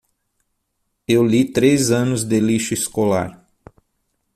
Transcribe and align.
Eu 1.07 1.21
li 1.31 1.41
três 1.45 1.91
anos 1.91 2.23
de 2.23 2.39
lixo 2.39 2.73
escolar. 2.73 3.29